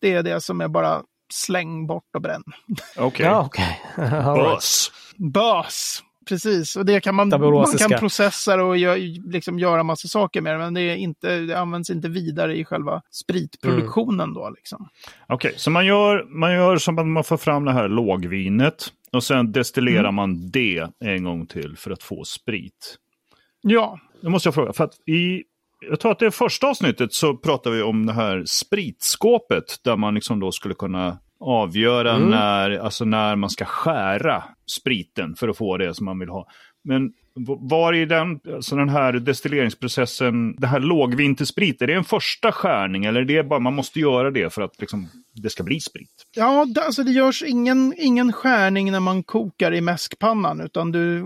[0.00, 2.42] Det är det som är bara släng bort och bränn.
[2.96, 3.26] Okej.
[3.26, 3.50] Ja.
[3.96, 4.54] All right.
[4.54, 4.90] Bös.
[5.16, 6.02] Bös!
[6.28, 10.54] Precis, och det kan man, man kan processa och gö, liksom göra massa saker med
[10.54, 14.50] det, men det, är inte, det används inte vidare i själva spritproduktionen då.
[14.50, 14.88] Liksom.
[15.28, 19.24] Okej, så man gör, man gör som att man får fram det här lågvinet och
[19.24, 20.14] sen destillerar Mm.
[20.14, 22.96] man det en gång till för att få sprit.
[23.62, 25.42] Ja, Nu måste jag fråga, för att i,
[25.90, 30.14] jag tror att det första avsnittet så pratar vi om det här spritskåpet där man
[30.14, 32.30] liksom då skulle kunna avgöra Mm.
[32.30, 36.46] när, alltså när man ska skära spriten för att få det som man vill ha.
[36.84, 37.12] Men
[37.60, 42.04] var i den, alltså den här destilleringsprocessen, det här lågvin till sprit, är det en
[42.04, 45.62] första skärning eller är det bara man måste göra det för att liksom, det ska
[45.62, 46.08] bli sprit?
[46.36, 51.20] ja det, alltså det görs ingen, ingen skärning när man kokar i mäskpannan, utan du,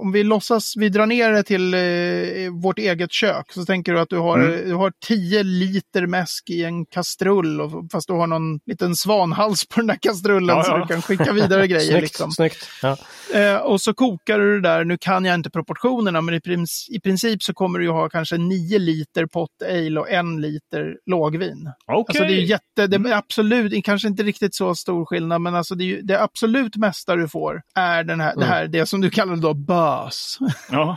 [0.00, 4.00] om vi låtsas, vi drar ner det till eh, vårt eget kök, så tänker du
[4.00, 4.68] att du har, Mm.
[4.68, 9.66] du har 10 liter mäsk i en kastrull, och, fast du har någon liten svanhals
[9.68, 10.78] på den där kastrullen, Ja, så ja.
[10.78, 11.80] du kan skicka vidare grejer.
[11.90, 12.30] Snyggt, liksom.
[12.30, 12.68] snyggt.
[12.82, 12.96] Ja.
[13.34, 16.86] Eh, och så kokar du det där, nu kan jag inte proportionerna, men i, princ-
[16.90, 21.70] i princip så kommer du ha kanske 9 liter pot ale och en liter lågvin.
[21.86, 22.04] Okej.
[22.08, 25.54] Alltså det är jätte, det är absolut, är kanske inte riktigt så stor skillnad, men
[25.54, 29.00] alltså det, är det absolut mesta du får är den här, det här, det som
[29.00, 30.38] du kallar då bös.
[30.70, 30.96] Ja,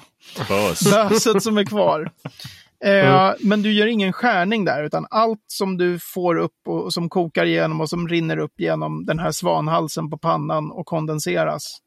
[0.50, 0.92] bös.
[1.10, 2.12] Böset som är kvar.
[2.86, 6.94] Eh, Men du gör ingen skärning där, utan allt som du får upp och, och
[6.94, 11.78] som kokar igenom och som rinner upp genom den här svanhalsen på pannan och kondenseras,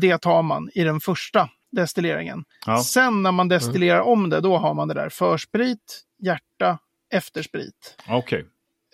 [0.00, 2.44] det tar man i den första destilleringen.
[2.66, 2.82] Ja.
[2.82, 6.78] Sen när man destillerar om det, då har man det där försprit, hjärta,
[7.12, 7.96] eftersprit.
[8.08, 8.44] Okej.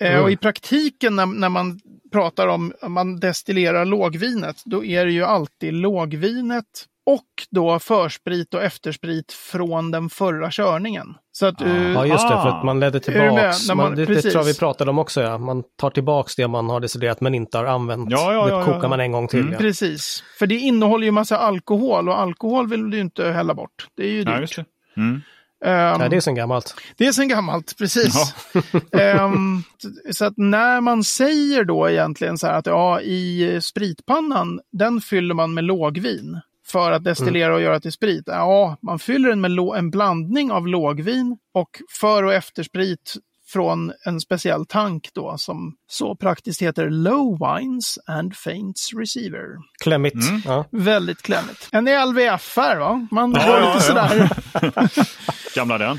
[0.01, 0.23] Mm.
[0.23, 1.81] Och i praktiken när, när man
[2.13, 6.65] pratar om om man destillerar lågvinet, då är det ju alltid lågvinet
[7.07, 11.15] och då försprit och eftersprit från den förra körningen.
[11.33, 12.59] Så att, eh, Ja, just det, för Ah.
[12.59, 13.69] att man ledde tillbaks.
[13.69, 15.39] Man- man, det, det tror jag vi pratade om också, ja.
[15.39, 18.11] Man tar tillbaks det man har destillerat men inte har använt.
[18.11, 18.89] Ja, ja, det ja, ja, kokar ja.
[18.89, 19.41] man en gång till.
[19.41, 19.53] Mm.
[19.53, 19.59] Ja.
[19.59, 20.25] Precis.
[20.39, 23.87] För det innehåller ju massa alkohol och alkohol vill du ju inte hälla bort.
[23.97, 24.41] Det är ju Ja, dyrt.
[24.41, 24.65] just det.
[24.97, 25.11] Mm.
[25.15, 25.21] Ehm,
[25.61, 26.75] Ja, det är sen gammalt.
[26.97, 28.35] Det är sen gammalt, precis.
[28.93, 29.63] Ehm,
[30.13, 35.35] så att när man säger då egentligen så här att ja, i spritpannan, den fyller
[35.35, 38.25] man med lågvin för att destillera och göra till sprit.
[38.27, 43.15] Ja, man fyller den med en blandning av lågvin och för och eftersprit
[43.49, 49.47] från en speciell tank då som så praktiskt heter Low Wines and Faints Receiver.
[49.83, 50.29] Klämmigt.
[50.29, 50.43] Mm.
[50.45, 50.65] Ja.
[50.71, 51.69] Väldigt klämmigt.
[51.73, 53.07] En LVF-are va?
[53.11, 54.09] Man Ja, drar ja, lite ja.
[54.09, 54.31] sådär.
[55.55, 55.99] Gamla den.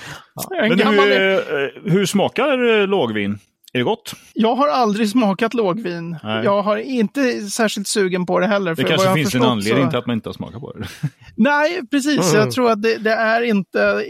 [0.62, 1.09] En Men gammal...
[1.09, 3.39] du, eh, hur smakar eh, lågvin?
[3.73, 4.13] Är det gott?
[4.34, 6.17] Jag har aldrig smakat lågvin.
[6.23, 6.43] Nej.
[6.43, 8.75] Jag har inte särskilt sugen på det heller.
[8.75, 9.89] Det kanske finns en anledning så...
[9.89, 10.88] till att man inte har smakat på det.
[11.36, 12.34] Nej, precis.
[12.34, 12.41] Mm.
[12.41, 14.03] Jag tror att det, det är inte...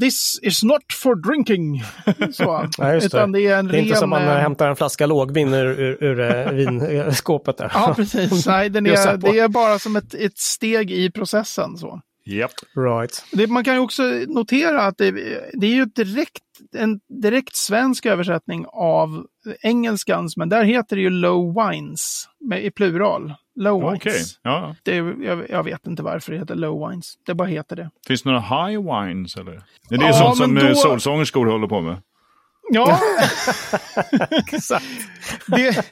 [0.00, 1.82] This is not for drinking.
[2.32, 2.44] Så.
[2.78, 3.16] Ja, just det.
[3.16, 5.80] Utan det är en Det är inte som man eh, hämtar en flaska lågvin ur,
[5.80, 7.70] ur, ur eh, vinskåpet där.
[7.74, 8.46] Ja, precis.
[8.46, 11.76] Nej, är, det är bara som ett, ett steg i processen.
[11.76, 12.00] Så.
[12.26, 12.52] Japp.
[12.76, 13.24] Right.
[13.32, 15.10] Det, man kan ju också notera att det,
[15.52, 16.42] det är ju direkt,
[16.74, 19.26] en direkt svensk översättning av
[19.62, 23.34] engelskans, men där heter det ju low wines med, i plural.
[23.56, 23.96] Low wines.
[24.00, 24.22] Okej.
[24.42, 24.76] Ja.
[24.82, 27.14] Det, jag, jag vet inte varför det heter low wines.
[27.26, 27.90] Det bara heter det.
[28.06, 29.62] Finns det några high wines eller?
[29.88, 30.74] Det är Ja, sånt som men då...
[30.74, 31.96] solsångerskor håller på med.
[32.72, 33.00] Ja,
[35.46, 35.86] det,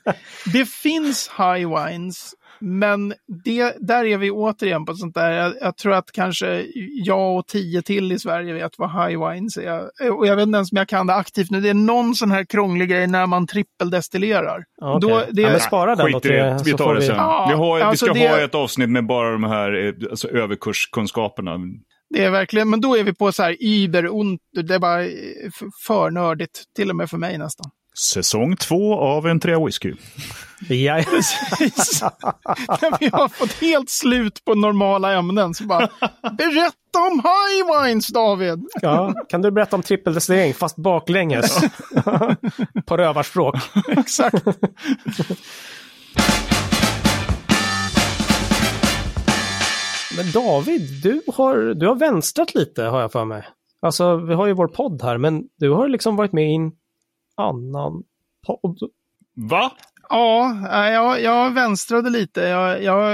[0.52, 5.30] det finns high wines, men det, där är vi återigen på sånt där.
[5.30, 6.66] Jag, jag tror att kanske
[7.04, 10.10] jag och tio till i Sverige vet vad high wines är.
[10.12, 11.60] Och jag vet inte ens om jag kan det aktivt nu.
[11.60, 14.64] Det är någon sån här krånglig grej när man trippeldestillerar.
[14.82, 15.10] Okej.
[15.10, 17.16] Då- det- ja, men spara den då till, det, vi tar får det sen.
[17.16, 20.10] Ja, vi, har, vi alltså ska det- ha ett avsnitt med bara de här eh,
[20.10, 21.58] alltså, överkurskunskaperna.
[22.10, 25.02] Det är verkligen, men då är vi på så här über und, det är bara
[25.04, 25.10] eh,
[25.86, 27.70] för nördigt, till och med för mig nästan.
[27.98, 29.94] Säsong två av en trea whisky.
[30.68, 32.02] Ja, Precis.
[32.68, 35.88] När vi har fått helt slut på normala ämnen så bara
[36.38, 38.66] berätta om high wines David!
[38.82, 39.14] ja.
[39.28, 41.60] Kan du berätta om trippeldestillering fast baklänges?
[42.86, 43.54] på rövarspråk.
[43.88, 44.44] Exakt.
[50.16, 53.44] Men David, du har, du har vänstrat lite har jag för mig.
[53.82, 56.72] Alltså, vi har ju vår podd här, men du har liksom varit med i en
[57.36, 58.02] annan
[58.46, 58.78] podd.
[59.36, 59.72] Va?
[60.08, 62.40] Ja, nej, jag, jag vänstrade lite.
[62.40, 63.12] Jag, jag,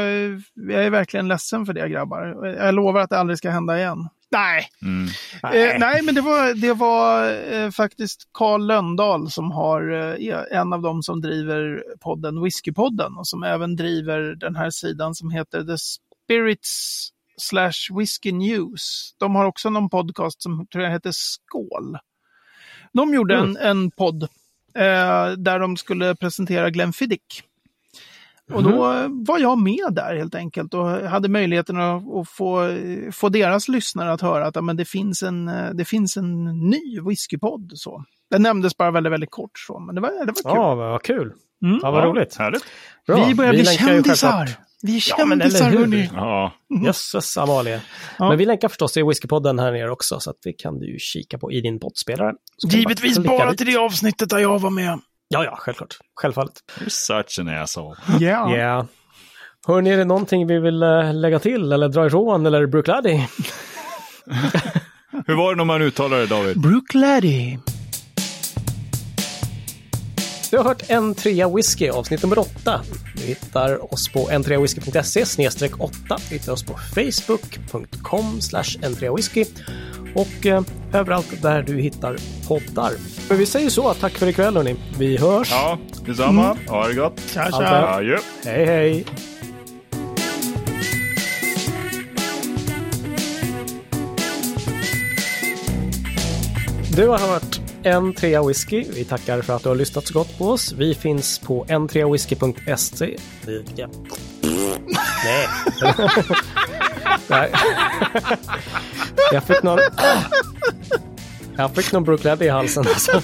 [0.54, 2.46] jag är verkligen ledsen för det grabbar.
[2.46, 4.08] Jag lovar att det aldrig ska hända igen.
[4.32, 5.08] Nej, Mm.
[5.42, 10.52] Eh, nej, men det var, det var eh, faktiskt Carl Lönndahl som har, eh, är
[10.52, 15.30] en av dem som driver podden Whiskypodden och som även driver den här sidan som
[15.30, 19.14] heter The Spirits slash Whisky News.
[19.18, 21.98] De har också någon podcast som tror jag heter Skål.
[22.92, 24.22] De gjorde en, en podd
[24.74, 27.42] eh, där de skulle presentera Glenfiddich.
[28.52, 32.76] Och då eh, var jag med där helt enkelt och hade möjligheten att, att få,
[33.12, 36.44] få deras lyssnare att höra att ja, men det, finns en, eh, det finns en
[36.60, 37.72] ny whiskypodd.
[37.74, 38.04] Så.
[38.30, 40.42] Den nämndes bara väldigt, väldigt kort så, men det var, det var kul.
[40.44, 41.32] Ja, vad kul.
[41.64, 41.78] Mm.
[41.82, 42.36] Ja, vad roligt.
[42.36, 42.64] Härligt.
[43.06, 43.24] Bra.
[43.26, 44.48] Vi börjar bli länkar ju kändisar!
[44.82, 45.78] Vi är Ja, men eller kändisar hur?
[45.78, 46.10] hörni!
[46.14, 46.52] Ja.
[46.84, 47.80] Jösses Amalia.
[48.18, 48.28] Ja.
[48.28, 50.98] Men vi länkar förstås till Whiskypodden här nere också, så att det kan du ju
[50.98, 52.32] kika på i din poddspelare.
[52.72, 53.58] Givetvis bara dit.
[53.58, 55.00] till det avsnittet där jag var med.
[55.28, 55.96] Ja, ja, självklart.
[56.20, 56.52] Självfallet.
[56.80, 57.96] You're such an asshole.
[58.20, 58.56] Ja.
[58.56, 58.86] Ja.
[59.66, 63.20] Hörni, är det någonting vi vill eh, lägga till eller dra ifrån eller Brooklady?
[65.26, 66.60] Hur var det när man uttalar det David?
[66.60, 67.58] Brook Laddie.
[70.50, 72.80] Du har hört en trea whisky avsnitt nummer åtta.
[73.14, 75.94] Du hittar oss på n3whisky.se snedstreck 8.
[76.28, 79.46] Du hittar oss på facebook.com slash n3whisky
[80.14, 82.16] och eh, överallt där du hittar
[82.48, 82.92] poddar.
[83.28, 84.76] Men vi säger så, tack för ikväll hörni.
[84.98, 85.50] Vi hörs.
[85.50, 86.56] Ja, detsamma.
[86.68, 87.20] Ha det gott.
[87.32, 87.88] Tja, tja.
[87.88, 88.18] Adjö.
[88.44, 89.04] Hej hej!
[96.96, 98.84] Du har hört en trea whisky.
[98.94, 100.72] Vi tackar för att du har lyssnat så gott på oss.
[100.72, 103.16] Vi finns på n3whisky.se.
[103.46, 103.88] Vi- ja.
[105.24, 105.48] Nej.
[107.28, 107.52] Nej.
[109.32, 109.78] Jag fick någon...
[111.56, 112.84] Jag fick någon Brooklyn i halsen.
[112.88, 113.12] Alltså.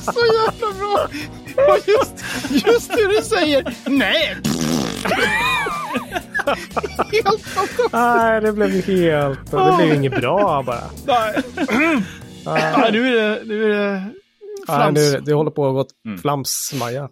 [0.00, 1.08] Så jävla bra!
[1.68, 2.24] Och just,
[2.66, 3.74] just det du säger.
[3.86, 4.36] Nej!
[7.12, 7.92] Helt fantastiskt.
[7.92, 9.50] Nej, det blev helt...
[9.50, 10.82] Det blev inget bra bara.
[11.06, 11.42] Nej.
[12.46, 13.92] Nej, nu är det, nu är det
[14.68, 14.98] Nej, flams.
[15.12, 17.08] nu, du håller på att gå flams, Maja.